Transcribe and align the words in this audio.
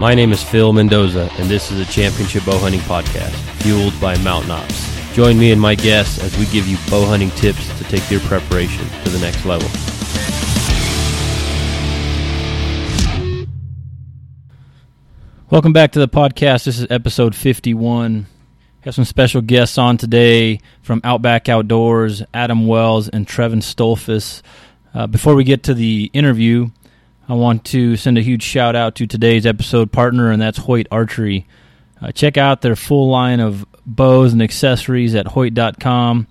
My 0.00 0.14
name 0.14 0.32
is 0.32 0.42
Phil 0.42 0.72
Mendoza, 0.72 1.30
and 1.36 1.50
this 1.50 1.70
is 1.70 1.78
a 1.78 1.84
Championship 1.92 2.46
Bow 2.46 2.56
Hunting 2.56 2.80
Podcast, 2.80 3.34
fueled 3.60 3.92
by 4.00 4.16
Mountain 4.22 4.50
Ops. 4.50 5.14
Join 5.14 5.38
me 5.38 5.52
and 5.52 5.60
my 5.60 5.74
guests 5.74 6.18
as 6.18 6.34
we 6.38 6.46
give 6.46 6.66
you 6.66 6.78
bow 6.88 7.04
hunting 7.04 7.28
tips 7.32 7.68
to 7.76 7.84
take 7.84 8.10
your 8.10 8.20
preparation 8.20 8.88
to 9.04 9.10
the 9.10 9.18
next 9.18 9.44
level. 9.44 9.68
Welcome 15.50 15.74
back 15.74 15.92
to 15.92 15.98
the 15.98 16.08
podcast. 16.08 16.64
This 16.64 16.78
is 16.78 16.86
episode 16.88 17.34
51. 17.34 18.26
Have 18.80 18.94
some 18.94 19.04
special 19.04 19.42
guests 19.42 19.76
on 19.76 19.98
today 19.98 20.60
from 20.80 21.02
Outback 21.04 21.50
Outdoors, 21.50 22.22
Adam 22.32 22.66
Wells 22.66 23.10
and 23.10 23.28
Trevon 23.28 23.60
Stoltzfus. 23.60 24.40
Uh, 24.94 25.06
before 25.06 25.34
we 25.34 25.44
get 25.44 25.64
to 25.64 25.74
the 25.74 26.10
interview, 26.14 26.70
I 27.30 27.34
want 27.34 27.64
to 27.66 27.94
send 27.94 28.18
a 28.18 28.22
huge 28.22 28.42
shout 28.42 28.74
out 28.74 28.96
to 28.96 29.06
today's 29.06 29.46
episode 29.46 29.92
partner, 29.92 30.32
and 30.32 30.42
that's 30.42 30.58
Hoyt 30.58 30.88
Archery. 30.90 31.46
Uh, 32.02 32.10
check 32.10 32.36
out 32.36 32.60
their 32.60 32.74
full 32.74 33.08
line 33.08 33.38
of 33.38 33.64
bows 33.86 34.32
and 34.32 34.42
accessories 34.42 35.14
at 35.14 35.28
Hoyt.com. 35.28 36.26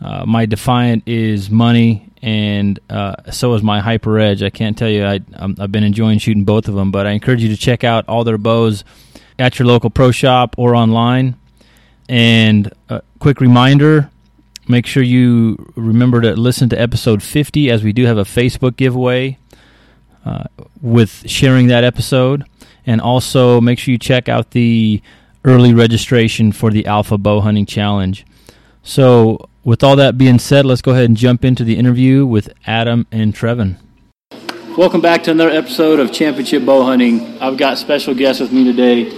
Uh, 0.00 0.24
my 0.24 0.46
Defiant 0.46 1.06
is 1.06 1.50
money, 1.50 2.10
and 2.22 2.80
uh, 2.88 3.30
so 3.30 3.52
is 3.52 3.62
my 3.62 3.80
Hyper 3.80 4.18
Edge. 4.18 4.42
I 4.42 4.48
can't 4.48 4.78
tell 4.78 4.88
you, 4.88 5.04
I, 5.04 5.20
have 5.38 5.70
been 5.70 5.84
enjoying 5.84 6.18
shooting 6.18 6.44
both 6.44 6.68
of 6.68 6.74
them, 6.74 6.90
but 6.90 7.06
I 7.06 7.10
encourage 7.10 7.42
you 7.42 7.50
to 7.50 7.56
check 7.58 7.84
out 7.84 8.08
all 8.08 8.24
their 8.24 8.38
bows 8.38 8.82
at 9.38 9.58
your 9.58 9.68
local 9.68 9.90
pro 9.90 10.10
shop 10.10 10.54
or 10.56 10.74
online. 10.74 11.36
And 12.08 12.72
a 12.88 13.02
quick 13.18 13.42
reminder 13.42 14.10
make 14.68 14.86
sure 14.86 15.02
you 15.02 15.70
remember 15.76 16.22
to 16.22 16.32
listen 16.34 16.70
to 16.70 16.80
episode 16.80 17.22
50 17.22 17.70
as 17.70 17.84
we 17.84 17.92
do 17.92 18.06
have 18.06 18.16
a 18.16 18.22
Facebook 18.22 18.76
giveaway 18.76 19.36
uh, 20.24 20.44
with 20.80 21.28
sharing 21.28 21.68
that 21.68 21.84
episode. 21.84 22.44
And 22.86 23.00
also 23.00 23.60
make 23.60 23.78
sure 23.78 23.92
you 23.92 23.98
check 23.98 24.28
out 24.28 24.52
the 24.52 25.02
early 25.44 25.74
registration 25.74 26.52
for 26.52 26.70
the 26.70 26.86
Alpha 26.86 27.18
Bow 27.18 27.40
Hunting 27.40 27.66
Challenge. 27.66 28.24
So, 28.82 29.48
with 29.64 29.82
all 29.84 29.94
that 29.96 30.16
being 30.16 30.38
said, 30.38 30.64
let's 30.64 30.80
go 30.80 30.92
ahead 30.92 31.04
and 31.04 31.16
jump 31.16 31.44
into 31.44 31.64
the 31.64 31.76
interview 31.76 32.24
with 32.24 32.52
Adam 32.66 33.06
and 33.12 33.34
Trevon. 33.34 33.76
Welcome 34.78 35.02
back 35.02 35.22
to 35.24 35.32
another 35.32 35.50
episode 35.50 36.00
of 36.00 36.12
Championship 36.12 36.64
Bow 36.64 36.84
Hunting. 36.84 37.38
I've 37.40 37.58
got 37.58 37.76
special 37.76 38.14
guests 38.14 38.40
with 38.40 38.52
me 38.52 38.64
today, 38.64 39.10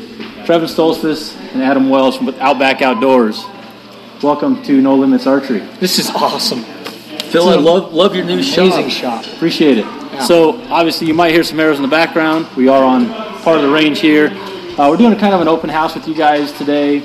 Trevon 0.45 0.67
Stoltzfus 0.67 1.37
and 1.53 1.63
Adam 1.63 1.89
Wells 1.89 2.17
from 2.17 2.31
Outback 2.41 2.83
Outdoors. 2.83 3.45
Welcome 4.23 4.63
to 4.65 4.81
No 4.81 4.97
Limits 4.97 5.27
Archery. 5.27 5.61
This 5.79 5.99
is 5.99 6.11
awesome. 6.11 6.63
Phil, 7.31 7.49
I 7.49 7.55
love 7.55 7.93
love 7.93 8.15
your 8.17 8.25
new 8.25 8.35
Amazing 8.35 8.89
shop. 8.89 9.25
shop. 9.25 9.35
Appreciate 9.35 9.79
it. 9.79 10.02
Yeah. 10.13 10.25
So, 10.25 10.61
obviously, 10.69 11.07
you 11.07 11.15
might 11.15 11.33
hear 11.33 11.43
some 11.43 11.59
arrows 11.59 11.77
in 11.77 11.83
the 11.83 11.89
background. 11.89 12.47
We 12.57 12.69
are 12.69 12.85
on 12.85 13.09
part 13.43 13.57
of 13.57 13.63
the 13.63 13.71
range 13.71 14.01
here. 14.01 14.29
Uh, 14.79 14.89
we're 14.91 14.97
doing 14.97 15.13
a 15.13 15.19
kind 15.19 15.35
of 15.35 15.41
an 15.41 15.49
open 15.49 15.71
house 15.71 15.95
with 15.95 16.07
you 16.07 16.15
guys 16.15 16.53
today, 16.53 17.01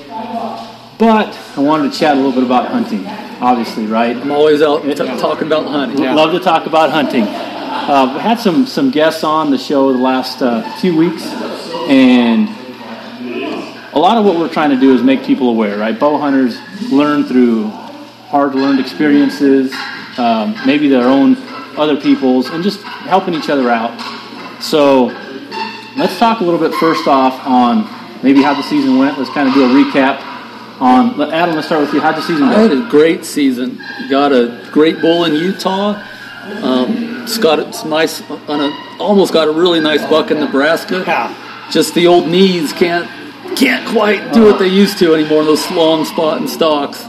but 0.97 1.38
I 1.58 1.59
wanted 1.59 1.91
to 1.91 1.97
chat 1.97 2.14
a 2.14 2.16
little 2.16 2.31
bit 2.31 2.44
about 2.44 2.69
hunting, 2.72 3.05
obviously, 3.41 3.86
right? 3.86 4.16
I'm 4.16 4.31
always 4.31 4.61
out 4.61 4.83
t- 4.83 4.94
talking 4.94 5.47
about 5.47 5.67
hunting. 5.67 6.02
Yeah. 6.02 6.14
Love 6.14 6.31
to 6.31 6.39
talk 6.39 6.66
about 6.66 6.91
hunting. 6.91 7.23
Uh, 7.23 8.14
we 8.16 8.19
had 8.19 8.39
some 8.39 8.66
some 8.66 8.89
guests 8.91 9.23
on 9.23 9.52
the 9.52 9.58
show 9.58 9.92
the 9.92 9.99
last 9.99 10.42
uh, 10.42 10.61
few 10.77 10.95
weeks, 10.95 11.23
and 11.89 12.49
a 13.94 13.99
lot 13.99 14.17
of 14.17 14.25
what 14.25 14.38
we're 14.38 14.52
trying 14.52 14.69
to 14.69 14.80
do 14.80 14.94
is 14.94 15.02
make 15.02 15.23
people 15.23 15.49
aware. 15.49 15.77
Right, 15.77 15.97
bow 15.97 16.17
hunters 16.17 16.58
learn 16.92 17.23
through 17.25 17.67
hard 18.30 18.55
learned 18.55 18.80
experiences, 18.80 19.73
um, 20.17 20.55
maybe 20.66 20.88
their 20.88 21.08
own 21.08 21.36
other 21.78 22.00
people's, 22.00 22.50
and 22.50 22.64
just 22.64 22.81
helping 22.81 23.33
each 23.33 23.50
other 23.50 23.70
out. 23.70 23.94
So 24.61 25.06
let's 25.97 26.17
talk 26.17 26.42
a 26.42 26.44
little 26.44 26.59
bit 26.59 26.73
first 26.75 27.08
off 27.08 27.45
on 27.45 27.88
maybe 28.23 28.42
how 28.42 28.53
the 28.53 28.64
season 28.64 28.97
went. 28.97 29.17
Let's 29.17 29.30
kind 29.31 29.47
of 29.47 29.53
do 29.53 29.64
a 29.64 29.70
recap 29.70 30.20
on. 30.81 31.20
Adam, 31.31 31.55
let's 31.55 31.67
start 31.67 31.81
with 31.81 31.94
you. 31.94 32.02
How'd 32.02 32.16
the 32.16 32.22
season 32.22 32.43
I 32.43 32.54
had 32.54 32.71
a 32.71 32.89
great 32.89 33.26
season. 33.26 33.82
Got 34.10 34.32
a 34.32 34.67
great 34.71 35.02
bull 35.02 35.26
in 35.26 35.33
Utah. 35.33 36.02
Um, 36.64 37.23
it's 37.23 37.37
got 37.37 37.60
it's 37.60 37.83
nice 37.83 38.21
on 38.30 38.61
a 38.61 38.98
almost 38.99 39.33
got 39.33 39.48
a 39.48 39.52
really 39.52 39.80
nice 39.80 40.02
buck 40.05 40.32
in 40.32 40.39
Nebraska. 40.39 41.04
Just 41.70 41.93
the 41.93 42.08
old 42.08 42.27
knees 42.30 42.71
can't 42.71 43.08
can't 43.58 43.87
quite 43.89 44.33
do 44.33 44.45
what 44.45 44.60
they 44.60 44.67
used 44.67 44.98
to 44.99 45.14
anymore. 45.14 45.42
In 45.42 45.48
those 45.48 45.70
long 45.71 46.05
spot 46.05 46.37
and 46.37 46.49
stalks. 46.49 47.05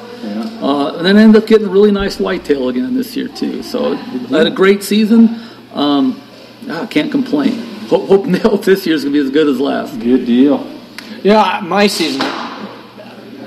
Uh, 0.61 0.97
and 0.97 1.07
then 1.07 1.17
I 1.17 1.23
ended 1.23 1.43
up 1.43 1.49
getting 1.49 1.69
a 1.69 1.71
really 1.71 1.93
nice 1.93 2.19
whitetail 2.19 2.69
again 2.69 2.95
this 2.95 3.17
year 3.17 3.29
too. 3.29 3.63
So 3.63 3.93
I 3.95 4.39
had 4.39 4.47
a 4.47 4.51
great 4.51 4.83
season. 4.83 5.41
Um, 5.73 6.21
I 6.69 6.87
can't 6.87 7.11
complain. 7.11 7.59
Hope, 7.89 8.09
hope, 8.09 8.27
hope 8.43 8.65
this 8.65 8.87
year's 8.87 9.05
gonna 9.05 9.13
be 9.13 9.21
as 9.21 9.31
good 9.31 9.47
as 9.47 9.61
last. 9.61 9.99
Good 10.01 10.27
deal. 10.27 10.67
Yeah, 11.23 11.61
my 11.65 11.87
season, 11.87 12.21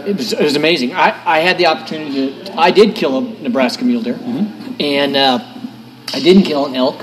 it 0.05 0.17
was, 0.17 0.33
it 0.33 0.41
was 0.41 0.55
amazing. 0.55 0.93
I, 0.93 1.21
I 1.25 1.39
had 1.39 1.57
the 1.57 1.67
opportunity 1.67 2.43
to, 2.43 2.59
I 2.59 2.71
did 2.71 2.95
kill 2.95 3.17
a 3.17 3.21
Nebraska 3.21 3.85
mule 3.85 4.01
deer, 4.01 4.19
and 4.79 5.15
uh, 5.15 5.39
I 6.13 6.19
didn't 6.19 6.43
kill 6.43 6.65
an 6.65 6.75
elk, 6.75 7.01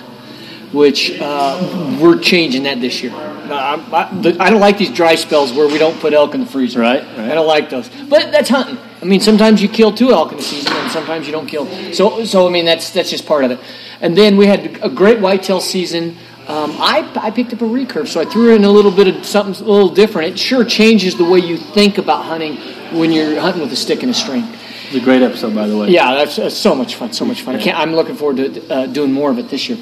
which 0.72 1.18
uh, 1.20 1.98
we're 2.00 2.18
changing 2.18 2.64
that 2.64 2.80
this 2.80 3.02
year. 3.02 3.12
I, 3.54 3.74
I, 3.74 4.20
the, 4.20 4.36
I 4.40 4.50
don't 4.50 4.60
like 4.60 4.78
these 4.78 4.92
dry 4.92 5.14
spells 5.14 5.52
where 5.52 5.66
we 5.66 5.78
don't 5.78 5.98
put 6.00 6.12
elk 6.12 6.34
in 6.34 6.40
the 6.40 6.46
freezer. 6.46 6.80
Right, 6.80 7.02
right. 7.02 7.30
I 7.30 7.34
don't 7.34 7.46
like 7.46 7.70
those. 7.70 7.88
But 7.88 8.32
that's 8.32 8.48
hunting. 8.48 8.78
I 9.00 9.04
mean, 9.04 9.20
sometimes 9.20 9.62
you 9.62 9.68
kill 9.68 9.92
two 9.92 10.10
elk 10.10 10.32
in 10.32 10.38
a 10.38 10.42
season, 10.42 10.72
and 10.72 10.90
sometimes 10.90 11.26
you 11.26 11.32
don't 11.32 11.46
kill. 11.46 11.66
So, 11.92 12.24
so 12.24 12.46
I 12.46 12.50
mean, 12.50 12.64
that's 12.64 12.90
that's 12.90 13.10
just 13.10 13.26
part 13.26 13.44
of 13.44 13.50
it. 13.50 13.60
And 14.00 14.16
then 14.16 14.36
we 14.36 14.46
had 14.46 14.78
a 14.82 14.88
great 14.88 15.20
whitetail 15.20 15.60
season. 15.60 16.16
Um, 16.46 16.70
I, 16.78 17.10
I 17.16 17.30
picked 17.30 17.52
up 17.52 17.60
a 17.60 17.66
recurve, 17.66 18.08
so 18.08 18.22
I 18.22 18.24
threw 18.24 18.54
in 18.54 18.64
a 18.64 18.70
little 18.70 18.90
bit 18.90 19.06
of 19.06 19.26
something 19.26 19.62
a 19.62 19.70
little 19.70 19.90
different. 19.90 20.32
It 20.32 20.38
sure 20.38 20.64
changes 20.64 21.14
the 21.16 21.24
way 21.24 21.40
you 21.40 21.58
think 21.58 21.98
about 21.98 22.24
hunting 22.24 22.56
when 22.98 23.12
you're 23.12 23.38
hunting 23.38 23.60
with 23.60 23.70
a 23.70 23.76
stick 23.76 24.02
and 24.02 24.10
a 24.10 24.14
string. 24.14 24.44
It's 24.86 24.96
a 24.96 25.00
great 25.00 25.20
episode, 25.20 25.54
by 25.54 25.66
the 25.66 25.76
way. 25.76 25.90
Yeah, 25.90 26.14
that's, 26.14 26.36
that's 26.36 26.56
so 26.56 26.74
much 26.74 26.94
fun. 26.94 27.12
So 27.12 27.26
much 27.26 27.42
fun. 27.42 27.56
I 27.56 27.62
can't, 27.62 27.78
I'm 27.78 27.94
looking 27.94 28.16
forward 28.16 28.38
to 28.38 28.72
uh, 28.72 28.86
doing 28.86 29.12
more 29.12 29.30
of 29.30 29.38
it 29.38 29.50
this 29.50 29.68
year. 29.68 29.76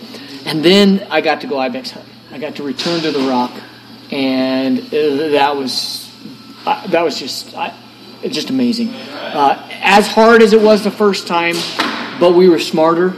And 0.45 0.65
then 0.65 1.07
I 1.09 1.21
got 1.21 1.43
to 1.43 1.47
go 1.47 1.57
ibex 1.57 1.93
hunt. 1.93 2.07
I 2.31 2.39
got 2.39 2.57
to 2.57 2.63
return 2.63 3.01
to 3.03 3.13
the 3.13 3.21
rock, 3.29 3.53
and 4.11 4.79
uh, 4.79 5.31
that 5.31 5.57
was 5.57 6.11
uh, 6.67 6.87
that 6.89 7.03
was 7.03 7.19
just 7.19 7.55
just 8.29 8.51
amazing. 8.51 8.91
Uh, 8.91 9.69
as 9.83 10.07
hard 10.09 10.43
as 10.43 10.53
it 10.53 10.61
was 10.61 10.83
the 10.83 10.91
first 10.91 11.27
time, 11.27 11.55
but 12.19 12.35
we 12.35 12.49
were 12.49 12.59
smarter 12.59 13.15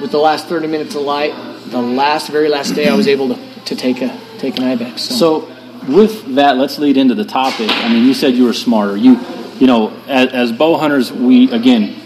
with 0.00 0.10
the 0.10 0.18
last 0.18 0.46
30 0.46 0.66
minutes 0.66 0.94
of 0.94 1.02
light. 1.02 1.34
The 1.66 1.80
last, 1.80 2.28
very 2.28 2.48
last 2.48 2.74
day, 2.74 2.88
I 2.88 2.94
was 2.94 3.08
able 3.08 3.34
to, 3.34 3.60
to 3.66 3.76
take 3.76 4.02
a 4.02 4.18
take 4.38 4.58
an 4.58 4.64
ibex. 4.64 5.02
So, 5.02 5.14
So, 5.14 5.56
with 5.88 6.34
that, 6.34 6.56
let's 6.56 6.78
lead 6.78 6.96
into 6.96 7.14
the 7.14 7.24
topic. 7.24 7.70
I 7.70 7.88
mean, 7.88 8.06
you 8.06 8.14
said 8.14 8.34
you 8.34 8.44
were 8.44 8.52
smarter. 8.52 8.96
You, 8.96 9.20
you 9.58 9.66
know, 9.66 9.90
as, 10.06 10.32
as 10.32 10.52
bow 10.52 10.78
hunters, 10.78 11.12
we 11.12 11.50
again, 11.52 11.96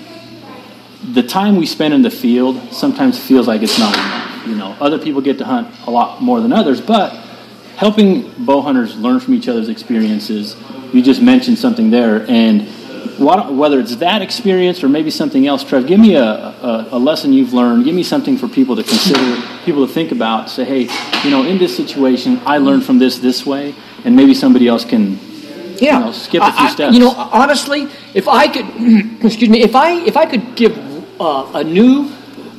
the 1.03 1.23
time 1.23 1.57
we 1.57 1.67
spend 1.67 1.95
in 1.95 2.03
the 2.03 2.11
field 2.11 2.73
sometimes 2.73 3.19
feels 3.19 3.47
like 3.49 3.63
it's 3.63 3.79
not 3.79 3.95
enough. 3.95 4.30
You 4.51 4.57
know, 4.57 4.77
other 4.81 4.99
people 4.99 5.21
get 5.21 5.39
to 5.39 5.45
hunt 5.45 5.73
a 5.87 5.91
lot 5.91 6.21
more 6.21 6.41
than 6.41 6.53
others, 6.53 6.81
but 6.81 7.13
helping 7.77 8.31
bow 8.45 8.61
hunters 8.61 8.97
learn 8.97 9.21
from 9.21 9.35
each 9.35 9.49
other's 9.49 9.69
experiences. 9.69 10.57
You 10.93 11.03
just 11.03 11.23
mentioned 11.23 11.57
something 11.59 11.91
there, 11.91 12.27
and 12.29 12.69
what, 13.17 13.55
whether 13.55 13.79
it's 13.79 13.95
that 13.97 14.23
experience 14.23 14.83
or 14.83 14.89
maybe 14.89 15.11
something 15.11 15.47
else, 15.47 15.63
Trev, 15.63 15.87
give 15.87 16.01
me 16.01 16.17
a, 16.17 16.25
a, 16.25 16.89
a 16.93 16.99
lesson 16.99 17.33
you've 17.33 17.53
learned. 17.53 17.85
Give 17.85 17.95
me 17.95 18.03
something 18.03 18.37
for 18.37 18.49
people 18.49 18.75
to 18.75 18.83
consider, 18.83 19.41
people 19.65 19.87
to 19.87 19.93
think 19.93 20.11
about. 20.11 20.51
Say, 20.51 20.65
hey, 20.65 20.81
you 21.23 21.31
know, 21.31 21.45
in 21.45 21.59
this 21.59 21.77
situation, 21.77 22.41
I 22.45 22.59
learned 22.59 22.85
from 22.85 22.99
this 22.99 23.19
this 23.19 23.47
way, 23.47 23.75
and 24.05 24.17
maybe 24.17 24.35
somebody 24.35 24.67
else 24.67 24.85
can 24.85 25.19
yeah, 25.81 25.99
you 25.99 26.05
know, 26.07 26.13
skip 26.13 26.43
a 26.43 26.53
few 26.53 26.67
I- 26.67 26.71
steps. 26.71 26.95
You 26.95 27.01
know, 27.01 27.11
honestly, 27.11 27.89
if 28.15 28.27
I 28.27 28.49
could, 28.49 28.67
excuse 29.25 29.49
me, 29.49 29.63
if 29.63 29.77
I 29.77 29.93
if 30.05 30.17
I 30.17 30.27
could 30.27 30.57
give 30.57 30.77
uh, 31.21 31.53
a 31.55 31.63
new 31.63 32.11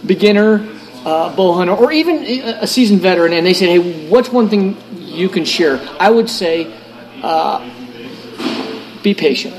beginner 0.06 0.60
uh, 1.06 1.36
bow 1.36 1.54
hunter 1.54 1.74
or 1.74 1.92
even 1.92 2.24
a 2.24 2.68
seasoned 2.68 3.02
veteran, 3.02 3.34
and 3.34 3.46
they 3.46 3.54
said, 3.54 3.70
"Hey, 3.70 4.08
what's 4.10 4.30
one 4.30 4.50
thing 4.50 4.78
you 4.98 5.30
can 5.30 5.46
share?" 5.46 5.80
I 6.00 6.10
would 6.10 6.30
say, 6.30 6.74
uh, 7.22 7.68
be 9.04 9.14
patient. 9.14 9.56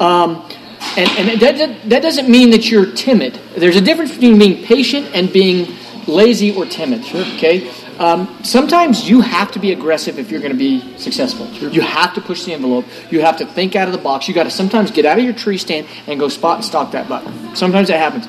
Um, 0.00 0.48
and 0.96 1.10
and 1.18 1.40
that, 1.40 1.58
that, 1.58 1.90
that 1.90 2.02
doesn't 2.02 2.28
mean 2.28 2.50
that 2.50 2.70
you're 2.70 2.92
timid. 2.92 3.38
There's 3.56 3.76
a 3.76 3.80
difference 3.80 4.12
between 4.12 4.38
being 4.38 4.64
patient 4.64 5.10
and 5.14 5.32
being 5.32 5.74
lazy 6.06 6.54
or 6.54 6.66
timid. 6.66 7.00
Okay. 7.14 7.70
Um, 7.98 8.38
sometimes 8.42 9.08
you 9.08 9.22
have 9.22 9.52
to 9.52 9.58
be 9.58 9.72
aggressive 9.72 10.18
if 10.18 10.30
you're 10.30 10.40
going 10.40 10.52
to 10.52 10.58
be 10.58 10.98
successful. 10.98 11.46
You 11.46 11.80
have 11.80 12.12
to 12.14 12.20
push 12.20 12.44
the 12.44 12.52
envelope. 12.52 12.84
You 13.10 13.22
have 13.22 13.38
to 13.38 13.46
think 13.46 13.74
out 13.74 13.88
of 13.88 13.92
the 13.92 13.98
box. 14.00 14.28
You 14.28 14.34
got 14.34 14.44
to 14.44 14.50
sometimes 14.50 14.90
get 14.90 15.06
out 15.06 15.18
of 15.18 15.24
your 15.24 15.32
tree 15.32 15.56
stand 15.56 15.86
and 16.06 16.20
go 16.20 16.28
spot 16.28 16.56
and 16.56 16.64
stalk 16.64 16.92
that 16.92 17.08
buck. 17.08 17.24
Sometimes 17.56 17.88
that 17.88 17.98
happens. 17.98 18.26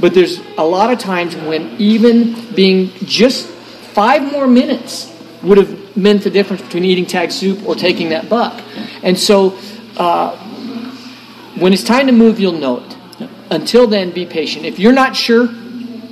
But 0.00 0.14
there's 0.14 0.40
a 0.56 0.64
lot 0.64 0.92
of 0.92 0.98
times 0.98 1.34
when 1.34 1.70
even 1.80 2.54
being 2.54 2.90
just 3.04 3.46
five 3.46 4.22
more 4.30 4.46
minutes 4.46 5.14
would 5.42 5.58
have 5.58 5.96
meant 5.96 6.22
the 6.22 6.30
difference 6.30 6.62
between 6.62 6.84
eating 6.84 7.06
tag 7.06 7.32
soup 7.32 7.66
or 7.66 7.74
taking 7.74 8.10
that 8.10 8.28
buck. 8.28 8.62
And 9.02 9.18
so 9.18 9.58
uh, 9.96 10.36
when 11.58 11.72
it's 11.72 11.82
time 11.82 12.06
to 12.06 12.12
move, 12.12 12.38
you'll 12.38 12.52
know 12.52 12.78
it. 12.80 12.96
Until 13.50 13.86
then, 13.86 14.10
be 14.10 14.26
patient. 14.26 14.66
If 14.66 14.78
you're 14.78 14.92
not 14.92 15.16
sure, 15.16 15.48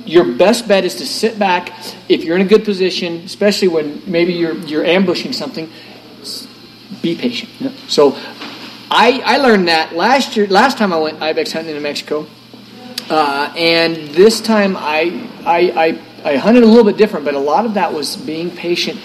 your 0.05 0.25
best 0.33 0.67
bet 0.67 0.85
is 0.85 0.95
to 0.95 1.05
sit 1.05 1.37
back 1.37 1.71
if 2.09 2.23
you're 2.23 2.35
in 2.35 2.41
a 2.41 2.49
good 2.49 2.65
position, 2.65 3.17
especially 3.25 3.67
when 3.67 4.01
maybe 4.07 4.33
you're 4.33 4.55
you're 4.55 4.85
ambushing 4.85 5.33
something. 5.33 5.69
Be 7.01 7.15
patient. 7.15 7.51
So, 7.87 8.17
I 8.89 9.21
I 9.23 9.37
learned 9.37 9.67
that 9.67 9.95
last 9.95 10.35
year. 10.35 10.47
Last 10.47 10.77
time 10.77 10.91
I 10.91 10.97
went 10.97 11.21
ibex 11.21 11.51
hunting 11.51 11.71
in 11.71 11.77
New 11.77 11.83
Mexico, 11.83 12.25
uh, 13.09 13.53
and 13.57 13.95
this 14.09 14.41
time 14.41 14.75
I, 14.77 15.27
I 15.45 15.99
I 16.25 16.31
I 16.33 16.35
hunted 16.37 16.63
a 16.63 16.65
little 16.67 16.83
bit 16.83 16.97
different, 16.97 17.25
but 17.25 17.35
a 17.35 17.39
lot 17.39 17.65
of 17.65 17.73
that 17.75 17.93
was 17.93 18.15
being 18.17 18.49
patient. 18.51 18.99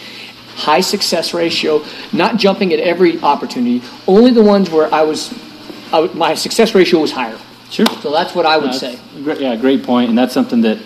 High 0.55 0.81
success 0.83 1.33
ratio, 1.33 1.83
not 2.13 2.37
jumping 2.37 2.73
at 2.75 2.79
every 2.81 3.19
opportunity. 3.23 3.81
Only 4.07 4.33
the 4.33 4.43
ones 4.43 4.69
where 4.69 4.93
I 4.93 5.03
was, 5.03 5.33
I, 5.89 6.01
w- 6.03 6.13
my 6.15 6.35
success 6.35 6.75
ratio 6.75 7.01
was 7.01 7.11
higher. 7.11 7.39
Sure. 7.71 7.87
So 8.03 8.13
that's 8.13 8.35
what 8.35 8.45
I 8.45 8.59
would 8.59 8.75
say. 8.75 8.99
great- 9.25 9.41
yeah, 9.41 9.57
great 9.57 9.83
point, 9.83 10.11
and 10.11 10.19
that's 10.19 10.35
something 10.35 10.61
that 10.61 10.79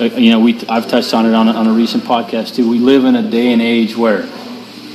uh, 0.00 0.04
you 0.04 0.32
know 0.32 0.40
we 0.40 0.60
I've 0.68 0.88
touched 0.88 1.14
on 1.14 1.24
it 1.24 1.34
on 1.34 1.46
a, 1.48 1.52
on 1.52 1.68
a 1.68 1.72
recent 1.72 2.02
podcast 2.04 2.56
too. 2.56 2.68
We 2.68 2.78
live 2.80 3.04
in 3.04 3.14
a 3.14 3.22
day 3.30 3.52
and 3.52 3.62
age 3.62 3.96
where 3.96 4.22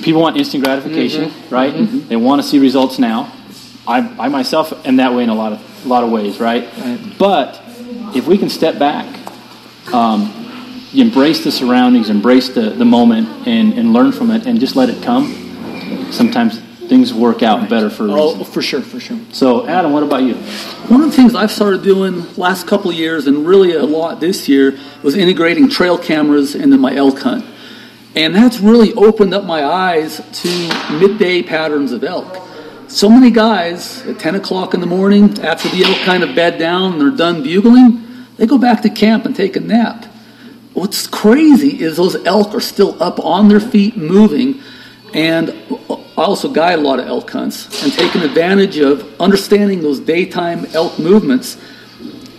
people 0.01 0.21
want 0.21 0.35
instant 0.35 0.63
gratification, 0.63 1.31
right? 1.49 1.71
They 2.09 2.17
want 2.17 2.41
to 2.41 2.47
see 2.47 2.59
results 2.59 2.99
now. 2.99 3.31
I, 3.87 3.99
I 4.19 4.29
myself 4.29 4.85
am 4.85 4.97
that 4.97 5.13
way 5.13 5.23
in 5.23 5.29
a 5.29 5.35
lot 5.35 5.53
of 5.53 5.85
a 5.85 5.87
lot 5.87 6.03
of 6.03 6.11
ways, 6.11 6.39
right? 6.39 6.67
But 7.17 7.61
if 8.15 8.27
we 8.27 8.37
can 8.37 8.49
step 8.49 8.79
back, 8.79 9.05
um, 9.93 10.31
embrace 10.93 11.43
the 11.43 11.51
surroundings, 11.51 12.09
embrace 12.09 12.49
the, 12.49 12.71
the 12.71 12.85
moment, 12.85 13.47
and, 13.47 13.73
and 13.73 13.93
learn 13.93 14.11
from 14.11 14.31
it, 14.31 14.45
and 14.47 14.59
just 14.59 14.75
let 14.75 14.89
it 14.89 15.03
come. 15.03 16.09
Sometimes 16.11 16.59
things 16.87 17.13
work 17.13 17.43
out 17.43 17.69
better 17.69 17.89
for 17.89 18.03
a 18.03 18.07
reason. 18.07 18.41
Oh, 18.41 18.43
for 18.43 18.61
sure, 18.61 18.81
for 18.81 18.99
sure. 18.99 19.19
So, 19.31 19.67
Adam, 19.67 19.91
what 19.91 20.03
about 20.03 20.23
you? 20.23 20.35
One 20.87 21.01
of 21.01 21.09
the 21.09 21.15
things 21.15 21.35
I've 21.35 21.51
started 21.51 21.83
doing 21.83 22.33
last 22.35 22.67
couple 22.67 22.91
of 22.91 22.97
years, 22.97 23.27
and 23.27 23.45
really 23.45 23.73
a 23.73 23.83
lot 23.83 24.19
this 24.19 24.47
year, 24.47 24.77
was 25.03 25.15
integrating 25.15 25.69
trail 25.69 25.97
cameras 25.97 26.55
into 26.55 26.77
my 26.77 26.95
elk 26.95 27.19
hunt. 27.19 27.45
And 28.15 28.33
that's 28.33 28.59
really 28.59 28.93
opened 28.93 29.33
up 29.33 29.43
my 29.43 29.63
eyes 29.63 30.21
to 30.41 30.97
midday 30.99 31.43
patterns 31.43 31.91
of 31.91 32.03
elk. 32.03 32.41
So 32.87 33.09
many 33.09 33.31
guys 33.31 34.05
at 34.05 34.19
10 34.19 34.35
o'clock 34.35 34.73
in 34.73 34.79
the 34.79 34.85
morning, 34.85 35.39
after 35.39 35.67
the 35.69 35.83
elk 35.83 35.97
kind 36.05 36.23
of 36.23 36.35
bed 36.35 36.59
down 36.59 36.93
and 36.93 37.01
they're 37.01 37.09
done 37.09 37.43
bugling, 37.43 38.25
they 38.37 38.45
go 38.45 38.57
back 38.57 38.81
to 38.83 38.89
camp 38.89 39.25
and 39.25 39.35
take 39.35 39.55
a 39.55 39.59
nap. 39.59 40.05
What's 40.73 41.07
crazy 41.07 41.81
is 41.81 41.97
those 41.97 42.15
elk 42.25 42.53
are 42.53 42.61
still 42.61 43.01
up 43.01 43.19
on 43.19 43.47
their 43.47 43.59
feet 43.59 43.97
moving, 43.97 44.61
and 45.13 45.49
I 45.89 46.23
also 46.23 46.49
guide 46.51 46.79
a 46.79 46.81
lot 46.81 46.99
of 46.99 47.07
elk 47.07 47.31
hunts 47.31 47.83
and 47.83 47.91
taking 47.91 48.21
advantage 48.21 48.77
of 48.77 49.19
understanding 49.19 49.81
those 49.81 49.99
daytime 49.99 50.65
elk 50.73 50.99
movements. 50.99 51.57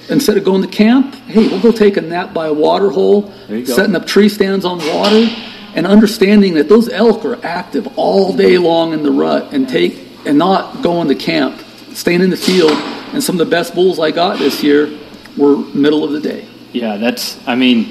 Instead 0.09 0.37
of 0.37 0.45
going 0.45 0.63
to 0.63 0.69
camp, 0.69 1.15
hey, 1.27 1.49
we'll 1.49 1.61
go 1.61 1.73
take 1.73 1.97
a 1.97 2.01
nap 2.01 2.33
by 2.33 2.47
a 2.47 2.53
water 2.53 2.91
hole, 2.91 3.23
There 3.49 3.59
you 3.59 3.67
go. 3.67 3.75
setting 3.75 3.97
up 3.97 4.07
tree 4.07 4.29
stands 4.29 4.65
on 4.65 4.79
water, 4.95 5.29
and 5.75 5.87
understanding 5.87 6.55
that 6.55 6.69
those 6.69 6.89
elk 6.89 7.25
are 7.25 7.45
active 7.45 7.89
all 7.97 8.33
day 8.35 8.57
long 8.57 8.93
in 8.93 9.03
the 9.03 9.11
rut 9.11 9.53
and 9.53 9.69
take 9.69 10.06
and 10.27 10.37
not 10.39 10.83
going 10.83 11.09
to 11.09 11.15
camp, 11.15 11.61
staying 11.93 12.21
in 12.21 12.31
the 12.31 12.37
field. 12.37 12.73
And 13.13 13.23
some 13.23 13.39
of 13.41 13.47
the 13.47 13.51
best 13.51 13.75
bulls 13.75 13.99
I 13.99 14.11
got 14.11 14.39
this 14.39 14.63
year 14.63 14.99
were 15.37 15.57
middle 15.57 16.05
of 16.05 16.13
the 16.13 16.21
day. 16.21 16.47
Yeah, 16.73 16.97
that's. 16.97 17.39
I 17.47 17.55
mean, 17.55 17.89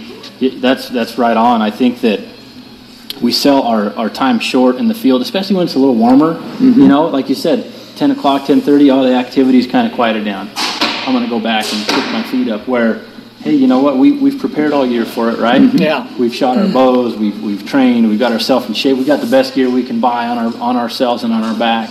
that's 0.59 0.89
that's 0.89 1.17
right 1.17 1.37
on. 1.37 1.61
I 1.61 1.71
think 1.71 2.01
that 2.01 2.19
we 3.21 3.31
sell 3.31 3.63
our, 3.63 3.93
our 3.95 4.09
time 4.09 4.39
short 4.39 4.75
in 4.75 4.87
the 4.87 4.93
field, 4.93 5.21
especially 5.21 5.55
when 5.55 5.65
it's 5.65 5.75
a 5.75 5.79
little 5.79 5.95
warmer. 5.95 6.35
Mm-hmm. 6.35 6.81
You 6.81 6.87
know, 6.87 7.07
like 7.07 7.29
you 7.29 7.35
said, 7.35 7.71
ten 7.95 8.11
o'clock, 8.11 8.45
ten 8.45 8.61
thirty, 8.61 8.89
all 8.89 9.03
the 9.03 9.15
activities 9.15 9.67
kind 9.67 9.87
of 9.87 9.93
quieted 9.93 10.25
down. 10.25 10.49
I'm 10.55 11.13
going 11.13 11.23
to 11.23 11.29
go 11.29 11.39
back 11.39 11.65
and 11.71 11.87
pick 11.87 12.03
my 12.11 12.23
feet 12.23 12.49
up. 12.49 12.67
Where, 12.67 13.05
hey, 13.39 13.55
you 13.55 13.67
know 13.67 13.79
what? 13.79 13.97
We 13.97 14.11
we've 14.19 14.39
prepared 14.39 14.73
all 14.73 14.85
year 14.85 15.05
for 15.05 15.29
it, 15.29 15.39
right? 15.39 15.61
Mm-hmm. 15.61 15.77
Yeah. 15.77 16.17
We've 16.17 16.35
shot 16.35 16.57
our 16.57 16.67
bows. 16.67 17.15
We've 17.15 17.41
we've 17.41 17.65
trained. 17.65 18.07
We've 18.09 18.19
got 18.19 18.33
ourselves 18.33 18.67
in 18.67 18.73
shape. 18.73 18.97
We 18.97 19.05
got 19.05 19.21
the 19.21 19.31
best 19.31 19.55
gear 19.55 19.69
we 19.69 19.85
can 19.85 19.99
buy 19.99 20.27
on 20.27 20.37
our 20.37 20.61
on 20.61 20.75
ourselves 20.75 21.23
and 21.23 21.33
on 21.33 21.43
our 21.43 21.57
back. 21.57 21.89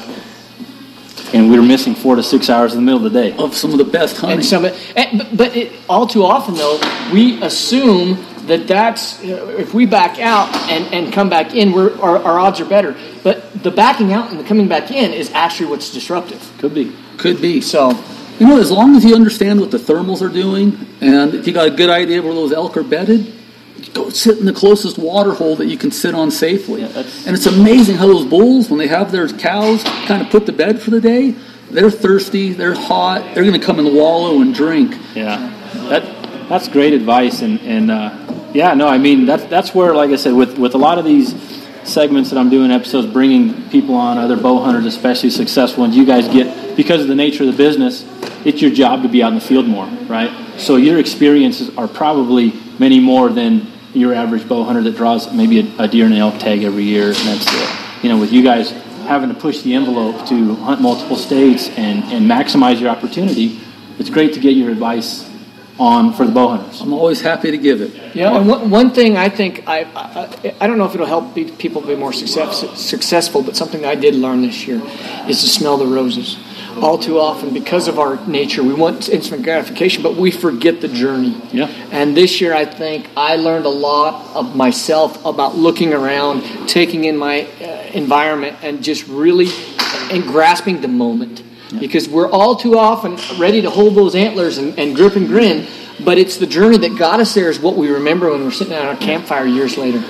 And 1.34 1.50
we 1.50 1.56
were 1.56 1.66
missing 1.66 1.94
four 1.94 2.14
to 2.14 2.22
six 2.22 2.48
hours 2.48 2.74
in 2.74 2.78
the 2.78 2.84
middle 2.84 3.04
of 3.04 3.12
the 3.12 3.22
day. 3.22 3.36
Of 3.36 3.54
some 3.54 3.72
of 3.72 3.78
the 3.78 3.84
best 3.84 4.16
hunting. 4.18 4.38
And 4.38 4.46
some, 4.46 4.64
and, 4.64 5.18
but, 5.18 5.36
but 5.36 5.56
it, 5.56 5.72
all 5.88 6.06
too 6.06 6.24
often 6.24 6.54
though, 6.54 6.80
we 7.12 7.42
assume 7.42 8.24
that 8.46 8.68
that's 8.68 9.18
uh, 9.20 9.56
if 9.58 9.74
we 9.74 9.84
back 9.84 10.18
out 10.20 10.54
and, 10.70 10.94
and 10.94 11.12
come 11.12 11.28
back 11.28 11.54
in, 11.54 11.72
we're, 11.72 11.98
our, 12.00 12.18
our 12.18 12.38
odds 12.38 12.60
are 12.60 12.64
better. 12.64 12.94
But 13.22 13.62
the 13.62 13.70
backing 13.70 14.12
out 14.12 14.30
and 14.30 14.38
the 14.38 14.44
coming 14.44 14.68
back 14.68 14.90
in 14.90 15.12
is 15.12 15.30
actually 15.32 15.70
what's 15.70 15.92
disruptive. 15.92 16.52
Could 16.58 16.74
be. 16.74 16.94
Could 17.16 17.40
be. 17.40 17.60
So 17.60 17.98
You 18.38 18.48
know, 18.48 18.60
as 18.60 18.70
long 18.70 18.96
as 18.96 19.04
you 19.04 19.14
understand 19.14 19.60
what 19.60 19.70
the 19.70 19.78
thermals 19.78 20.20
are 20.20 20.32
doing, 20.32 20.86
and 21.00 21.34
if 21.34 21.46
you 21.46 21.52
got 21.52 21.68
a 21.68 21.70
good 21.70 21.90
idea 21.90 22.20
where 22.20 22.34
those 22.34 22.52
elk 22.52 22.76
are 22.76 22.82
bedded, 22.82 23.32
go 23.94 24.10
sit 24.10 24.38
in 24.38 24.44
the 24.44 24.52
closest 24.52 24.98
water 24.98 25.32
hole 25.32 25.56
that 25.56 25.66
you 25.66 25.78
can 25.78 25.90
sit 25.90 26.14
on 26.14 26.30
safely. 26.30 26.82
Yeah, 26.82 26.88
and 26.98 27.34
it's 27.34 27.46
amazing 27.46 27.96
how 27.96 28.06
those 28.06 28.26
bulls, 28.26 28.68
when 28.68 28.78
they 28.78 28.88
have 28.88 29.12
their 29.12 29.28
cows 29.28 29.82
kind 29.82 30.20
of 30.20 30.30
put 30.30 30.46
to 30.46 30.52
bed 30.52 30.82
for 30.82 30.90
the 30.90 31.00
day, 31.00 31.30
they're 31.70 31.90
thirsty, 31.90 32.52
they're 32.52 32.74
hot, 32.74 33.34
they're 33.34 33.44
going 33.44 33.58
to 33.58 33.64
come 33.64 33.78
and 33.78 33.94
wallow 33.94 34.42
and 34.42 34.54
drink. 34.54 34.96
Yeah, 35.14 35.36
that 35.88 36.48
that's 36.48 36.68
great 36.68 36.92
advice, 36.92 37.42
and 37.42 37.60
and 37.60 37.90
uh, 37.90 38.50
yeah, 38.52 38.74
no, 38.74 38.88
I 38.88 38.98
mean 38.98 39.26
that's 39.26 39.44
that's 39.44 39.74
where, 39.74 39.94
like 39.94 40.10
I 40.10 40.16
said, 40.16 40.34
with 40.34 40.58
with 40.58 40.74
a 40.74 40.78
lot 40.78 40.98
of 40.98 41.04
these 41.04 41.34
segments 41.84 42.30
that 42.30 42.38
I'm 42.38 42.50
doing, 42.50 42.70
episodes, 42.70 43.06
bringing 43.06 43.68
people 43.68 43.94
on, 43.94 44.18
other 44.18 44.36
bow 44.36 44.62
hunters, 44.62 44.86
especially 44.86 45.30
successful 45.30 45.82
ones, 45.82 45.96
you 45.96 46.06
guys 46.06 46.28
get 46.28 46.76
because 46.76 47.02
of 47.02 47.08
the 47.08 47.14
nature 47.14 47.44
of 47.44 47.50
the 47.50 47.56
business, 47.56 48.04
it's 48.44 48.60
your 48.60 48.70
job 48.70 49.02
to 49.02 49.08
be 49.08 49.22
out 49.22 49.28
in 49.28 49.38
the 49.38 49.44
field 49.44 49.66
more, 49.66 49.86
right? 50.06 50.58
So 50.58 50.76
your 50.76 50.98
experiences 50.98 51.76
are 51.76 51.88
probably 51.88 52.52
many 52.78 53.00
more 53.00 53.28
than 53.28 53.66
your 53.94 54.14
average 54.14 54.48
bow 54.48 54.64
hunter 54.64 54.82
that 54.82 54.96
draws 54.96 55.32
maybe 55.32 55.60
a, 55.60 55.84
a 55.84 55.88
deer 55.88 56.04
and 56.04 56.14
an 56.14 56.20
elk 56.20 56.38
tag 56.38 56.64
every 56.64 56.84
year, 56.84 57.06
and 57.06 57.14
that's 57.14 57.46
it. 57.48 58.02
You 58.02 58.08
know, 58.10 58.18
with 58.18 58.32
you 58.32 58.42
guys 58.42 58.70
having 59.06 59.28
to 59.28 59.34
push 59.34 59.62
the 59.62 59.74
envelope 59.74 60.26
to 60.28 60.54
hunt 60.56 60.80
multiple 60.80 61.16
states 61.16 61.68
and, 61.70 62.04
and 62.04 62.30
maximize 62.30 62.80
your 62.80 62.90
opportunity, 62.90 63.60
it's 63.98 64.10
great 64.10 64.34
to 64.34 64.40
get 64.40 64.56
your 64.56 64.70
advice 64.70 65.30
on 65.78 66.12
for 66.12 66.24
the 66.24 66.32
bow 66.32 66.56
hunters. 66.56 66.80
I'm 66.80 66.92
always 66.92 67.20
happy 67.20 67.50
to 67.50 67.58
give 67.58 67.80
it. 67.80 68.14
Yeah, 68.14 68.36
and 68.36 68.48
one, 68.48 68.70
one 68.70 68.90
thing 68.90 69.16
I 69.16 69.28
think 69.28 69.64
I, 69.66 69.80
I 69.94 70.54
I 70.60 70.66
don't 70.66 70.78
know 70.78 70.84
if 70.86 70.94
it'll 70.94 71.06
help 71.06 71.34
people 71.34 71.80
be 71.80 71.96
more 71.96 72.12
success, 72.12 72.80
successful, 72.80 73.42
but 73.42 73.56
something 73.56 73.84
I 73.84 73.94
did 73.94 74.14
learn 74.14 74.42
this 74.42 74.66
year 74.66 74.80
is 75.28 75.40
to 75.40 75.48
smell 75.48 75.76
the 75.76 75.86
roses. 75.86 76.38
All 76.82 76.98
too 76.98 77.18
often, 77.18 77.54
because 77.54 77.88
of 77.88 77.98
our 77.98 78.24
nature, 78.26 78.62
we 78.62 78.74
want 78.74 79.08
instant 79.08 79.42
gratification, 79.42 80.02
but 80.02 80.16
we 80.16 80.30
forget 80.30 80.80
the 80.80 80.88
journey. 80.88 81.40
Yeah. 81.52 81.66
And 81.90 82.16
this 82.16 82.40
year, 82.40 82.54
I 82.54 82.64
think 82.64 83.08
I 83.16 83.36
learned 83.36 83.66
a 83.66 83.70
lot 83.70 84.34
of 84.34 84.56
myself 84.56 85.24
about 85.24 85.56
looking 85.56 85.92
around, 85.92 86.42
taking 86.68 87.04
in 87.04 87.16
my 87.16 87.42
uh, 87.42 87.64
environment, 87.92 88.58
and 88.62 88.82
just 88.82 89.06
really 89.08 89.48
and 90.10 90.22
grasping 90.24 90.80
the 90.80 90.88
moment. 90.88 91.42
Because 91.78 92.08
we're 92.08 92.30
all 92.30 92.54
too 92.54 92.78
often 92.78 93.18
ready 93.38 93.62
to 93.62 93.70
hold 93.70 93.96
those 93.96 94.14
antlers 94.14 94.58
and, 94.58 94.78
and 94.78 94.94
grip 94.94 95.16
and 95.16 95.26
grin, 95.26 95.66
but 96.04 96.18
it's 96.18 96.36
the 96.36 96.46
journey 96.46 96.76
that 96.78 96.96
got 96.98 97.20
us 97.20 97.34
there 97.34 97.50
is 97.50 97.58
what 97.58 97.76
we 97.76 97.88
remember 97.88 98.30
when 98.30 98.44
we're 98.44 98.50
sitting 98.52 98.74
at 98.74 98.84
our 98.84 98.96
campfire 98.96 99.46
years 99.46 99.76
later. 99.76 100.00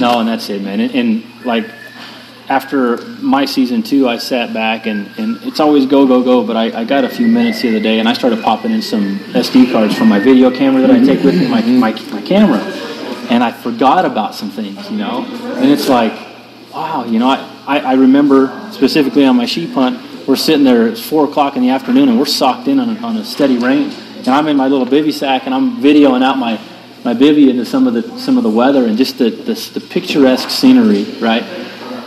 No, 0.00 0.20
and 0.20 0.28
that's 0.28 0.48
it, 0.48 0.62
man. 0.62 0.80
And, 0.80 0.94
and 0.94 1.44
like 1.44 1.66
after 2.52 2.98
my 3.22 3.46
season 3.46 3.82
two, 3.82 4.06
I 4.06 4.18
sat 4.18 4.52
back 4.52 4.84
and, 4.84 5.10
and 5.16 5.42
it's 5.44 5.58
always 5.58 5.86
go, 5.86 6.06
go, 6.06 6.22
go. 6.22 6.46
But 6.46 6.58
I, 6.58 6.82
I 6.82 6.84
got 6.84 7.02
a 7.02 7.08
few 7.08 7.26
minutes 7.26 7.62
the 7.62 7.70
other 7.70 7.80
day 7.80 7.98
and 7.98 8.06
I 8.06 8.12
started 8.12 8.42
popping 8.42 8.72
in 8.72 8.82
some 8.82 9.18
SD 9.32 9.72
cards 9.72 9.96
from 9.96 10.08
my 10.08 10.18
video 10.18 10.50
camera 10.50 10.82
that 10.82 10.90
I 10.90 10.96
mm-hmm. 10.96 11.06
take 11.06 11.24
with 11.24 11.34
me, 11.40 11.48
my, 11.48 11.62
mm-hmm. 11.62 11.78
my, 11.78 11.92
my 12.20 12.22
camera. 12.26 12.58
And 13.30 13.42
I 13.42 13.52
forgot 13.52 14.04
about 14.04 14.34
some 14.34 14.50
things, 14.50 14.90
you 14.90 14.98
know? 14.98 15.24
And 15.56 15.70
it's 15.70 15.88
like, 15.88 16.12
wow, 16.74 17.06
you 17.06 17.18
know, 17.18 17.28
I, 17.28 17.38
I, 17.66 17.78
I 17.78 17.92
remember 17.94 18.68
specifically 18.70 19.24
on 19.24 19.34
my 19.34 19.46
sheep 19.46 19.70
hunt, 19.70 20.28
we're 20.28 20.36
sitting 20.36 20.64
there, 20.64 20.86
it's 20.86 21.00
four 21.00 21.24
o'clock 21.24 21.56
in 21.56 21.62
the 21.62 21.70
afternoon 21.70 22.10
and 22.10 22.18
we're 22.18 22.26
socked 22.26 22.68
in 22.68 22.78
on 22.78 22.94
a, 22.94 23.00
on 23.00 23.16
a 23.16 23.24
steady 23.24 23.56
rain. 23.56 23.90
And 24.18 24.28
I'm 24.28 24.46
in 24.48 24.58
my 24.58 24.68
little 24.68 24.86
bivy 24.86 25.14
sack 25.14 25.46
and 25.46 25.54
I'm 25.54 25.80
videoing 25.80 26.22
out 26.22 26.36
my, 26.36 26.60
my 27.02 27.14
bivy 27.14 27.48
into 27.48 27.64
some 27.64 27.86
of 27.86 27.94
the 27.94 28.02
some 28.18 28.36
of 28.36 28.44
the 28.44 28.50
weather 28.50 28.86
and 28.86 28.96
just 28.98 29.18
the, 29.18 29.30
the, 29.30 29.54
the 29.74 29.80
picturesque 29.80 30.50
scenery, 30.50 31.04
right? 31.18 31.42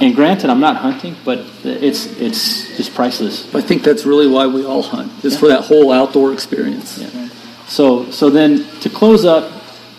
And 0.02 0.14
granted, 0.16 0.50
I'm 0.50 0.60
not 0.60 0.78
hunting, 0.78 1.16
but 1.24 1.40
it's 1.64 2.06
it's 2.20 2.75
just 2.78 2.94
priceless. 2.94 3.54
I 3.56 3.62
think 3.62 3.84
that's 3.84 4.06
really 4.06 4.28
why 4.28 4.46
we 4.48 4.66
all 4.66 4.82
hunt, 4.84 5.12
is 5.24 5.38
for 5.40 5.48
that 5.48 5.64
whole 5.66 5.92
outdoor 5.92 6.34
experience. 6.34 6.98
Yeah. 6.98 7.30
So 7.68 8.10
so 8.12 8.30
then 8.30 8.66
to 8.82 8.90
close 8.90 9.25
up, 9.25 9.52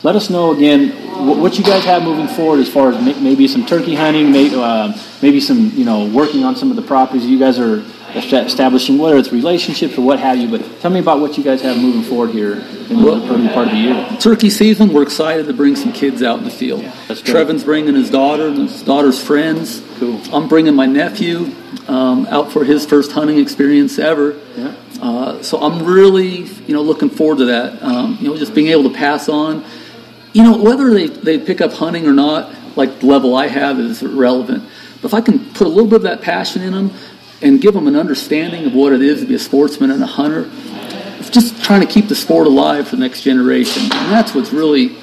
let 0.02 0.14
us 0.16 0.28
know 0.30 0.52
again 0.54 0.90
wh- 0.90 1.40
what 1.40 1.58
you 1.58 1.64
guys 1.64 1.84
have 1.84 2.02
moving 2.02 2.28
forward 2.28 2.60
as 2.60 2.68
far 2.68 2.92
as 2.92 3.02
may- 3.04 3.18
maybe 3.20 3.48
some 3.48 3.64
turkey 3.64 3.94
hunting, 3.94 4.30
maybe 4.30 4.54
uh, 4.54 4.92
maybe 5.22 5.40
some 5.40 5.70
you 5.74 5.84
know 5.84 6.06
working 6.06 6.44
on 6.44 6.56
some 6.56 6.70
of 6.70 6.76
the 6.76 6.82
properties 6.82 7.24
you 7.26 7.38
guys 7.38 7.58
are 7.58 7.82
establishing, 8.16 8.98
whether 8.98 9.16
it's 9.16 9.32
relationships 9.32 9.96
or 9.98 10.02
what 10.02 10.18
have 10.18 10.38
you. 10.38 10.48
But 10.48 10.80
tell 10.80 10.90
me 10.90 11.00
about 11.00 11.20
what 11.20 11.36
you 11.36 11.44
guys 11.44 11.60
have 11.62 11.76
moving 11.76 12.02
forward 12.02 12.30
here 12.30 12.54
in 12.54 13.02
the 13.02 13.28
early 13.30 13.48
part 13.48 13.68
of 13.68 13.72
the 13.72 13.78
year. 13.78 14.16
Turkey 14.18 14.50
season, 14.50 14.92
we're 14.92 15.02
excited 15.02 15.46
to 15.46 15.52
bring 15.52 15.76
some 15.76 15.92
kids 15.92 16.22
out 16.22 16.38
in 16.38 16.44
the 16.44 16.50
field. 16.50 16.82
that's 17.08 17.22
great. 17.22 17.32
Trevon's 17.32 17.64
bringing 17.64 17.94
his 17.94 18.10
daughter 18.10 18.48
and 18.48 18.68
his 18.68 18.82
daughter's 18.82 19.22
friends. 19.22 19.82
Cool. 19.98 20.20
I'm 20.32 20.48
bringing 20.48 20.74
my 20.74 20.86
nephew 20.86 21.52
um, 21.88 22.26
out 22.26 22.52
for 22.52 22.64
his 22.64 22.86
first 22.86 23.12
hunting 23.12 23.38
experience 23.38 23.98
ever. 23.98 24.38
Yeah. 24.56 24.74
Uh, 25.00 25.42
so 25.42 25.58
I'm 25.58 25.84
really, 25.84 26.42
you 26.44 26.74
know, 26.74 26.82
looking 26.82 27.10
forward 27.10 27.38
to 27.38 27.44
that. 27.46 27.82
Um, 27.82 28.18
you 28.20 28.28
know, 28.28 28.36
just 28.36 28.54
being 28.54 28.68
able 28.68 28.84
to 28.84 28.96
pass 28.96 29.28
on. 29.28 29.64
You 30.32 30.42
know, 30.42 30.62
whether 30.62 30.92
they, 30.92 31.06
they 31.06 31.38
pick 31.38 31.60
up 31.60 31.72
hunting 31.72 32.06
or 32.06 32.12
not, 32.12 32.54
like 32.76 33.00
the 33.00 33.06
level 33.06 33.34
I 33.34 33.48
have 33.48 33.78
is 33.78 34.02
irrelevant. 34.02 34.64
But 35.00 35.08
if 35.08 35.14
I 35.14 35.20
can 35.20 35.38
put 35.52 35.66
a 35.66 35.70
little 35.70 35.86
bit 35.86 35.96
of 35.96 36.02
that 36.02 36.22
passion 36.22 36.62
in 36.62 36.72
them 36.72 36.90
and 37.42 37.60
give 37.60 37.74
them 37.74 37.86
an 37.86 37.96
understanding 37.96 38.66
of 38.66 38.74
what 38.74 38.92
it 38.92 39.02
is 39.02 39.20
to 39.20 39.26
be 39.26 39.34
a 39.34 39.38
sportsman 39.38 39.90
and 39.90 40.02
a 40.02 40.06
hunter, 40.06 40.50
It's 41.18 41.30
just 41.30 41.62
trying 41.62 41.80
to 41.80 41.86
keep 41.86 42.08
the 42.08 42.14
sport 42.14 42.46
alive 42.46 42.88
for 42.88 42.96
the 42.96 43.02
next 43.02 43.22
generation. 43.22 43.82
And 43.82 44.12
that's 44.12 44.34
what's 44.34 44.52
really 44.52 44.96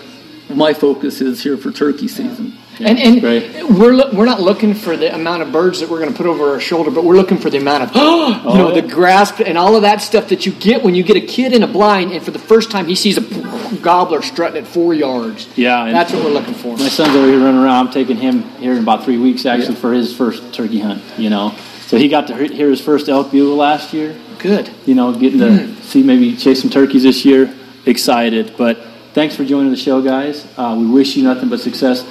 my 0.49 0.73
focus 0.73 1.21
is 1.21 1.43
here 1.43 1.57
for 1.57 1.71
turkey 1.71 2.07
season. 2.07 2.57
Yeah, 2.79 2.89
and 2.89 2.99
and 2.99 3.77
we're 3.77 3.93
lo- 3.93 4.09
we're 4.13 4.25
not 4.25 4.41
looking 4.41 4.73
for 4.73 4.97
the 4.97 5.13
amount 5.13 5.43
of 5.43 5.51
birds 5.51 5.79
that 5.79 5.89
we're 5.89 5.99
going 5.99 6.11
to 6.11 6.17
put 6.17 6.25
over 6.25 6.49
our 6.49 6.59
shoulder, 6.59 6.89
but 6.89 7.03
we're 7.03 7.15
looking 7.15 7.37
for 7.37 7.51
the 7.51 7.57
amount 7.57 7.83
of 7.83 7.91
oh, 7.95 8.51
you 8.51 8.57
know 8.57 8.73
the 8.73 8.81
grasp 8.81 9.39
and 9.39 9.59
all 9.59 9.75
of 9.75 9.83
that 9.83 10.01
stuff 10.01 10.29
that 10.29 10.47
you 10.47 10.51
get 10.53 10.81
when 10.81 10.95
you 10.95 11.03
get 11.03 11.15
a 11.15 11.21
kid 11.21 11.53
in 11.53 11.61
a 11.61 11.67
blind 11.67 12.11
and 12.11 12.25
for 12.25 12.31
the 12.31 12.39
first 12.39 12.71
time 12.71 12.87
he 12.87 12.95
sees 12.95 13.17
a 13.17 13.77
gobbler 13.81 14.23
strutting 14.23 14.63
at 14.63 14.67
four 14.67 14.95
yards. 14.95 15.47
Yeah, 15.55 15.91
that's 15.91 16.11
what 16.11 16.23
we're 16.23 16.31
looking 16.31 16.55
for. 16.55 16.75
My 16.77 16.89
son's 16.89 17.15
over 17.15 17.27
here 17.27 17.39
running 17.39 17.61
around. 17.61 17.87
I'm 17.87 17.93
taking 17.93 18.17
him 18.17 18.41
here 18.57 18.73
in 18.73 18.79
about 18.79 19.03
three 19.03 19.19
weeks 19.19 19.45
actually 19.45 19.75
yeah. 19.75 19.81
for 19.81 19.93
his 19.93 20.15
first 20.15 20.51
turkey 20.51 20.79
hunt. 20.79 21.03
You 21.17 21.29
know, 21.29 21.55
so 21.93 21.99
he 21.99 22.07
got 22.07 22.25
to 22.25 22.47
hear 22.47 22.71
his 22.71 22.81
first 22.81 23.07
elk 23.07 23.31
bugle 23.31 23.55
last 23.55 23.93
year. 23.93 24.19
Good. 24.39 24.73
You 24.87 24.95
know, 24.95 25.13
getting 25.13 25.37
to 25.39 25.45
mm. 25.45 25.81
see 25.83 26.01
maybe 26.01 26.35
chase 26.35 26.59
some 26.59 26.71
turkeys 26.71 27.03
this 27.03 27.23
year. 27.23 27.53
Excited, 27.85 28.55
but 28.57 28.79
thanks 29.13 29.35
for 29.35 29.45
joining 29.45 29.69
the 29.69 29.77
show, 29.77 30.01
guys. 30.01 30.43
Uh, 30.57 30.75
we 30.79 30.87
wish 30.87 31.15
you 31.15 31.23
nothing 31.23 31.49
but 31.49 31.59
success 31.59 32.03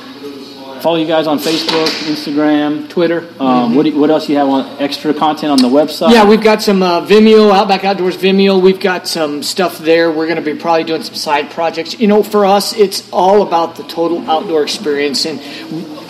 follow 0.83 0.97
you 0.97 1.07
guys 1.07 1.29
on 1.29 1.39
Facebook, 1.39 1.87
Instagram, 2.11 2.89
Twitter. 2.89 3.21
Um, 3.21 3.69
mm-hmm. 3.69 3.75
what, 3.77 3.83
do, 3.85 4.01
what 4.01 4.11
else 4.11 4.29
you 4.29 4.37
have 4.37 4.49
on 4.49 4.83
extra 4.83 5.15
content 5.15 5.53
on 5.53 5.59
the 5.59 5.69
website? 5.69 6.11
Yeah, 6.11 6.29
we've 6.29 6.43
got 6.43 6.61
some 6.61 6.83
uh, 6.83 7.07
Vimeo, 7.07 7.53
Outback 7.53 7.85
Outdoors 7.85 8.17
Vimeo. 8.17 8.61
We've 8.61 8.81
got 8.81 9.07
some 9.07 9.45
stuff 9.45 9.79
there. 9.79 10.11
We're 10.11 10.27
going 10.27 10.43
to 10.43 10.55
be 10.55 10.59
probably 10.59 10.83
doing 10.83 11.05
some 11.05 11.15
side 11.15 11.51
projects. 11.53 11.99
You 12.01 12.09
know, 12.09 12.25
for 12.25 12.45
us, 12.45 12.73
it's 12.73 13.09
all 13.13 13.43
about 13.43 13.77
the 13.77 13.85
total 13.85 14.29
outdoor 14.29 14.65
experience. 14.65 15.25
And 15.25 15.41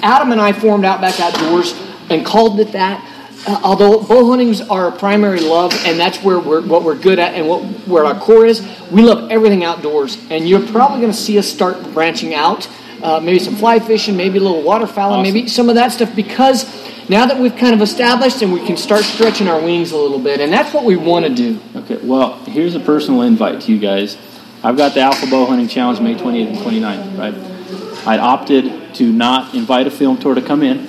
Adam 0.02 0.32
and 0.32 0.40
I 0.40 0.52
formed 0.52 0.86
Outback 0.86 1.20
Outdoors 1.20 1.74
and 2.08 2.24
called 2.24 2.58
it 2.58 2.72
that. 2.72 3.06
Uh, 3.46 3.60
although 3.64 4.00
bow 4.02 4.28
hunting's 4.30 4.60
our 4.60 4.92
primary 4.92 5.40
love, 5.40 5.72
and 5.84 5.98
that's 5.98 6.18
where 6.22 6.38
we're 6.38 6.62
what 6.62 6.84
we're 6.84 6.98
good 6.98 7.18
at 7.18 7.34
and 7.34 7.48
what 7.48 7.62
where 7.88 8.04
our 8.04 8.18
core 8.18 8.46
is, 8.46 8.66
we 8.90 9.02
love 9.02 9.30
everything 9.30 9.64
outdoors. 9.64 10.16
And 10.30 10.48
you're 10.48 10.66
probably 10.68 11.00
going 11.00 11.12
to 11.12 11.18
see 11.18 11.38
us 11.38 11.48
start 11.48 11.82
branching 11.92 12.34
out 12.34 12.68
uh, 13.02 13.20
maybe 13.20 13.38
some 13.38 13.56
fly 13.56 13.78
fishing, 13.80 14.16
maybe 14.16 14.38
a 14.38 14.40
little 14.40 14.62
waterfowl, 14.62 15.12
awesome. 15.12 15.22
maybe 15.22 15.48
some 15.48 15.68
of 15.68 15.74
that 15.74 15.90
stuff 15.92 16.14
because 16.14 16.64
now 17.08 17.26
that 17.26 17.36
we've 17.38 17.56
kind 17.56 17.74
of 17.74 17.82
established 17.82 18.42
and 18.42 18.52
we 18.52 18.64
can 18.64 18.76
start 18.76 19.02
stretching 19.02 19.48
our 19.48 19.60
wings 19.60 19.90
a 19.90 19.96
little 19.96 20.20
bit, 20.20 20.40
and 20.40 20.52
that's 20.52 20.72
what 20.72 20.84
we 20.84 20.96
want 20.96 21.26
to 21.26 21.34
do. 21.34 21.58
Okay, 21.74 21.98
well, 22.02 22.38
here's 22.44 22.74
a 22.74 22.80
personal 22.80 23.22
invite 23.22 23.62
to 23.62 23.72
you 23.72 23.78
guys. 23.78 24.16
I've 24.62 24.76
got 24.76 24.94
the 24.94 25.00
Alpha 25.00 25.26
Bow 25.26 25.46
Hunting 25.46 25.66
Challenge 25.66 26.00
May 26.00 26.14
28th 26.14 26.48
and 26.48 26.58
29th, 26.58 27.18
right? 27.18 28.06
I 28.06 28.18
opted 28.18 28.94
to 28.94 29.12
not 29.12 29.54
invite 29.54 29.88
a 29.88 29.90
film 29.90 30.18
tour 30.18 30.34
to 30.34 30.42
come 30.42 30.62
in. 30.62 30.86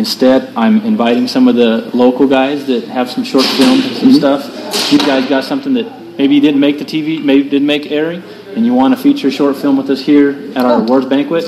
Instead, 0.00 0.54
I'm 0.56 0.80
inviting 0.86 1.28
some 1.28 1.46
of 1.46 1.56
the 1.56 1.90
local 1.94 2.26
guys 2.26 2.66
that 2.68 2.84
have 2.84 3.10
some 3.10 3.22
short 3.22 3.44
films 3.44 3.84
and 3.84 3.96
some 3.96 4.08
mm-hmm. 4.08 4.16
stuff. 4.16 4.90
You 4.90 4.96
guys 4.96 5.28
got 5.28 5.44
something 5.44 5.74
that 5.74 6.16
maybe 6.16 6.36
you 6.36 6.40
didn't 6.40 6.58
make 6.58 6.78
the 6.78 6.86
TV, 6.86 7.22
maybe 7.22 7.50
didn't 7.50 7.66
make 7.66 7.92
airing, 7.92 8.22
and 8.56 8.64
you 8.64 8.72
want 8.72 8.96
to 8.96 9.02
feature 9.02 9.28
a 9.28 9.30
short 9.30 9.56
film 9.56 9.76
with 9.76 9.90
us 9.90 10.00
here 10.00 10.52
at 10.56 10.64
our 10.64 10.80
awards 10.80 11.04
banquet, 11.04 11.44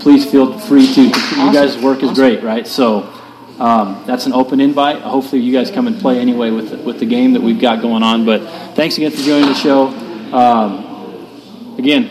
please 0.00 0.24
feel 0.24 0.58
free 0.58 0.90
to. 0.94 1.10
Awesome. 1.10 1.46
You 1.46 1.52
guys' 1.52 1.76
work 1.76 1.98
is 1.98 2.04
awesome. 2.04 2.14
great, 2.14 2.42
right? 2.42 2.66
So 2.66 3.12
um, 3.58 4.02
that's 4.06 4.24
an 4.24 4.32
open 4.32 4.58
invite. 4.58 5.02
Hopefully, 5.02 5.42
you 5.42 5.52
guys 5.52 5.70
come 5.70 5.86
and 5.86 6.00
play 6.00 6.18
anyway 6.18 6.50
with 6.50 6.70
the, 6.70 6.78
with 6.78 6.98
the 6.98 7.04
game 7.04 7.34
that 7.34 7.42
we've 7.42 7.60
got 7.60 7.82
going 7.82 8.02
on. 8.02 8.24
But 8.24 8.40
thanks 8.74 8.96
again 8.96 9.10
for 9.10 9.20
joining 9.20 9.50
the 9.50 9.54
show. 9.54 9.88
Um, 10.34 11.76
again, 11.76 12.08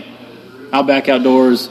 Outback 0.71 1.09
Outdoors. 1.09 1.69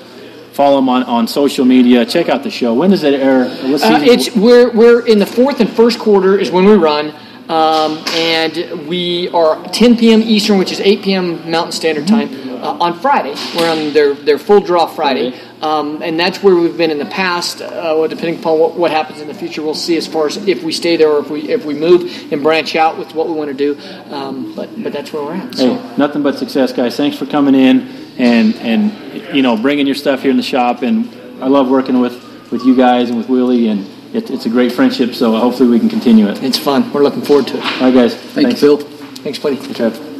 Follow 0.55 0.77
them 0.77 0.89
on, 0.89 1.03
on 1.03 1.27
social 1.27 1.65
media. 1.65 2.07
Check 2.07 2.29
out 2.29 2.45
the 2.45 2.51
show. 2.51 2.75
When 2.75 2.91
does 2.91 3.03
it 3.03 3.13
air? 3.13 3.47
Uh, 3.47 4.01
it's 4.05 4.37
we're 4.37 4.71
we're 4.71 5.05
in 5.05 5.19
the 5.19 5.27
fourth 5.27 5.59
and 5.59 5.69
first 5.69 5.99
quarter 5.99 6.39
is 6.39 6.49
when 6.49 6.65
we 6.65 6.75
run. 6.75 7.13
Um, 7.49 8.03
and 8.15 8.89
we 8.89 9.29
are 9.31 9.63
10 9.69 9.99
p.m. 9.99 10.23
Eastern, 10.23 10.57
which 10.57 10.73
is 10.73 10.81
8 10.81 11.03
p.m. 11.03 11.51
Mountain 11.51 11.73
Standard 11.73 12.07
Time, 12.09 12.33
uh, 12.63 12.79
on 12.81 12.99
Friday. 13.01 13.35
We're 13.55 13.71
on 13.71 13.93
their, 13.93 14.15
their 14.15 14.39
full 14.39 14.61
draw 14.61 14.87
Friday. 14.87 15.39
Um, 15.61 16.01
and 16.03 16.19
that's 16.19 16.43
where 16.43 16.55
we've 16.55 16.75
been 16.75 16.91
in 16.91 16.99
the 16.99 17.05
past. 17.05 17.61
Uh, 17.61 17.97
well, 17.99 18.09
depending 18.09 18.39
upon 18.39 18.59
what, 18.59 18.77
what 18.77 18.91
happens 18.93 19.21
in 19.21 19.29
the 19.29 19.35
future, 19.35 19.61
we'll 19.61 19.75
see 19.75 19.99
as 19.99 20.07
far 20.07 20.27
as 20.27 20.39
if 20.49 20.63
we 20.63 20.73
stay 20.73 20.97
there 20.97 21.11
or 21.11 21.19
if 21.19 21.29
we 21.29 21.51
if 21.51 21.67
we 21.67 21.75
move 21.75 22.33
and 22.33 22.43
branch 22.43 22.77
out 22.77 22.97
with 22.97 23.15
what 23.15 23.27
we 23.27 23.35
want 23.35 23.51
to 23.51 23.55
do. 23.55 23.79
Um, 24.11 24.55
but 24.55 24.83
but 24.83 24.95
that's 24.95 25.13
where 25.13 25.23
we're 25.23 25.35
at. 25.35 25.55
So. 25.55 25.75
Hey, 25.75 25.97
nothing 25.99 26.23
but 26.23 26.39
success, 26.39 26.73
guys. 26.73 26.97
Thanks 26.97 27.19
for 27.19 27.27
coming 27.27 27.55
in 27.55 28.04
and 28.19 28.55
and 28.57 29.35
you 29.35 29.43
know 29.43 29.57
bringing 29.57 29.87
your 29.87 29.97
stuff 29.97 30.23
here 30.23 30.31
in 30.31 30.37
the 30.37 30.43
shop. 30.43 30.83
And 30.83 31.09
I 31.43 31.49
love 31.49 31.69
working 31.69 32.01
with 32.01 32.51
with 32.51 32.65
you 32.65 32.77
guys 32.77 33.09
and 33.09 33.19
with 33.19 33.29
Willie 33.29 33.69
and 33.69 33.87
it, 34.15 34.31
it's 34.31 34.47
a 34.47 34.49
great 34.49 34.73
friendship, 34.73 35.15
so 35.15 35.37
hopefully 35.37 35.69
we 35.69 35.81
can 35.81 35.89
continue 35.89 36.29
it. 36.29 36.43
It's 36.43 36.59
fun. 36.59 36.93
We're 36.93 37.03
looking 37.03 37.23
forward 37.23 37.49
to 37.49 37.59
it. 37.59 37.65
All 37.65 37.81
right, 37.81 37.95
guys. 37.95 38.15
Thank 38.15 38.47
Thanks. 38.47 38.63
you, 38.63 38.79
Phil. 38.79 38.87
Thanks, 39.25 39.39
buddy. 39.41 39.57
Thanks, 39.57 39.77
Trev. 39.77 40.14